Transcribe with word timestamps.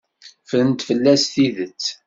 Ffrent 0.45 0.79
fell-as 0.87 1.23
tidet. 1.33 1.81